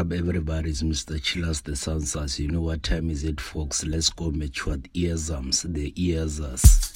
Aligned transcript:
up, 0.00 0.12
everybody? 0.12 0.70
It's 0.70 0.82
Mr. 0.82 1.20
Chillas, 1.20 1.62
the 1.62 1.76
Sound 1.76 2.38
You 2.38 2.48
know 2.48 2.62
what 2.62 2.82
time 2.82 3.10
is 3.10 3.22
it, 3.22 3.38
folks? 3.38 3.84
Let's 3.84 4.08
go 4.08 4.30
mature 4.30 4.78
the 4.78 4.88
earsums 4.94 5.70
the 5.70 5.92
ears. 5.94 6.89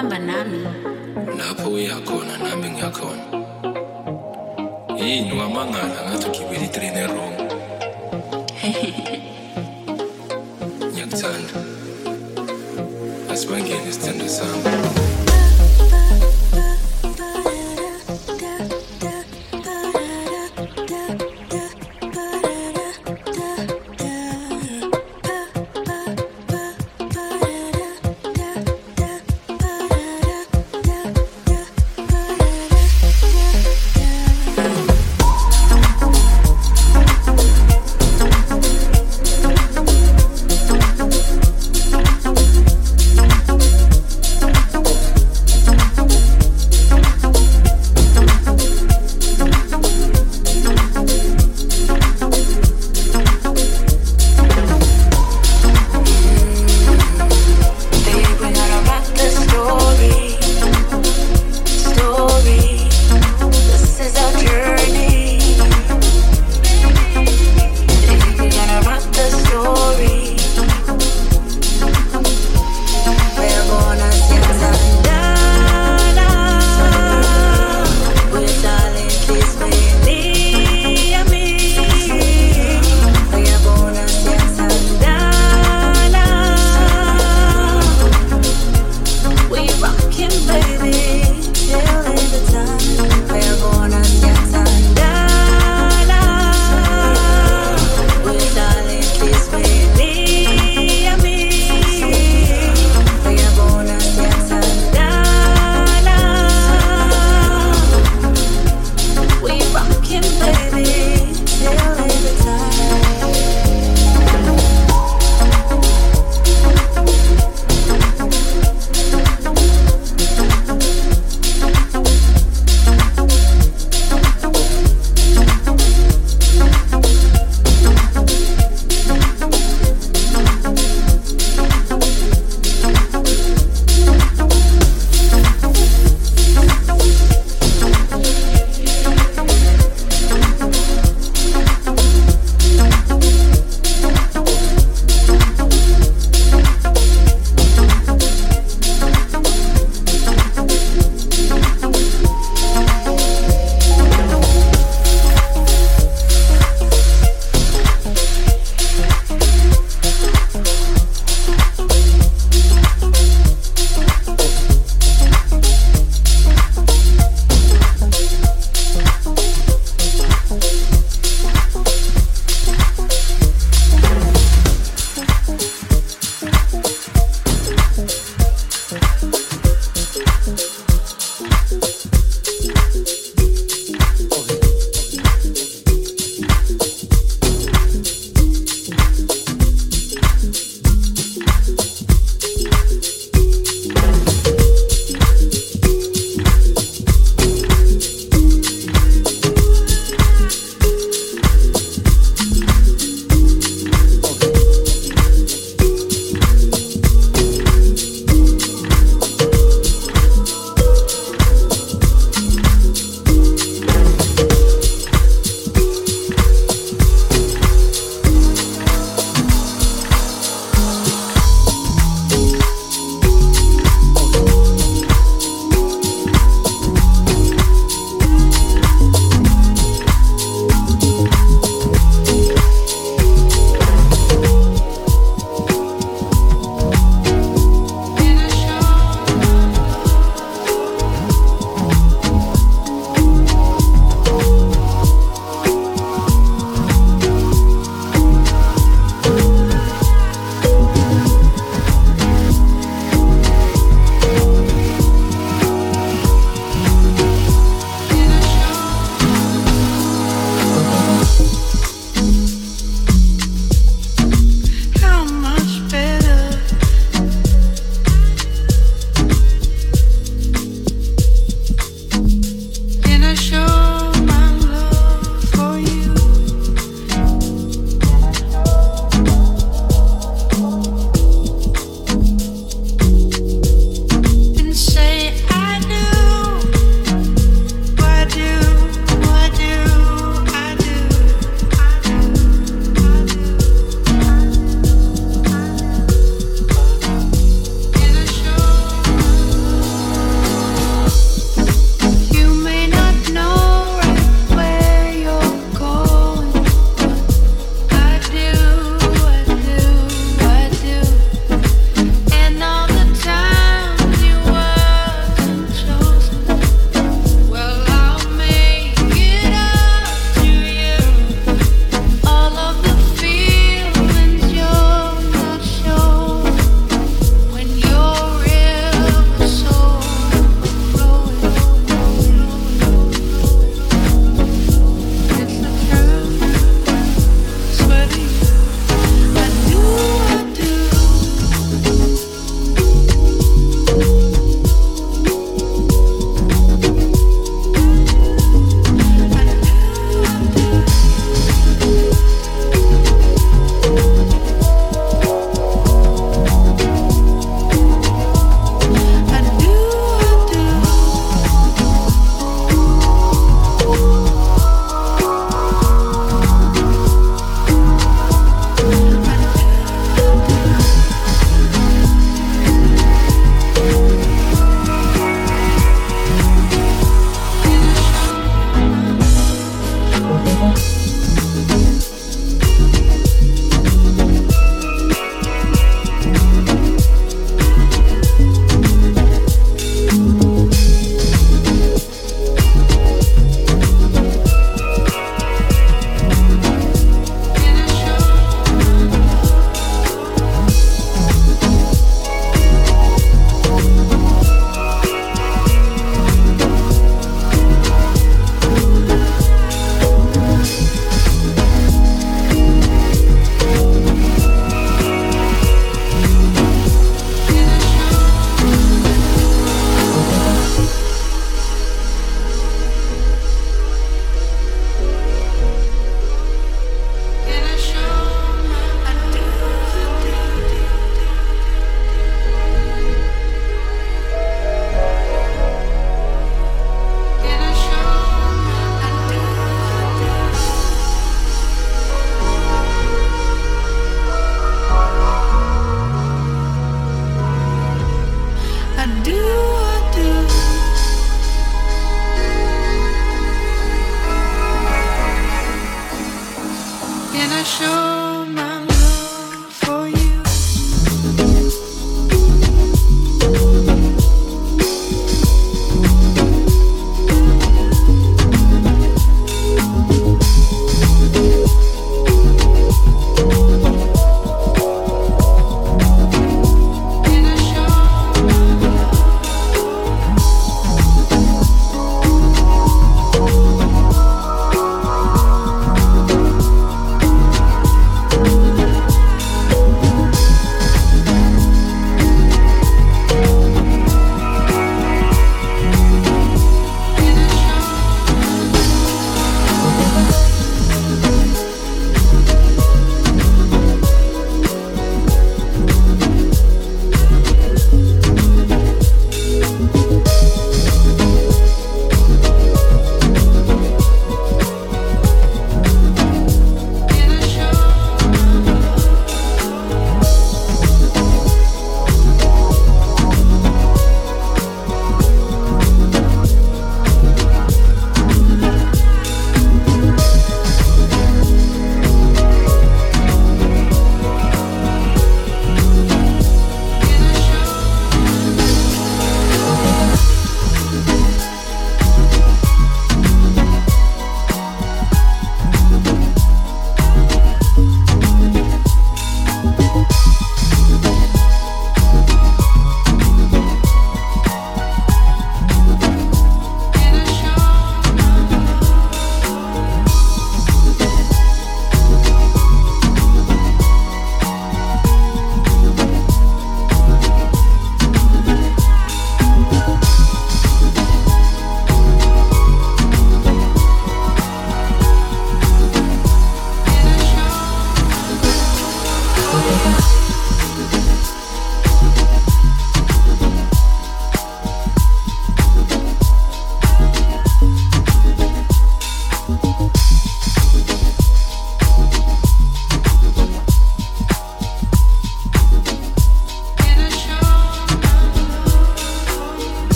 uhamba 0.00 0.18
nami. 0.18 0.64
Lapho 1.36 1.68
uyakhona 1.70 2.38
nami 2.38 2.70
ngiyakhona. 2.70 3.24
Yini 4.96 5.32
wamangala 5.32 6.00
ngathi 6.08 6.26
ugibela 6.28 6.64
itrain 6.64 6.96
erong 6.96 7.36
ngiyakuthanda. 10.92 11.56
Asibangene 13.32 13.88
isithando 13.92 14.28
sami. 14.28 15.29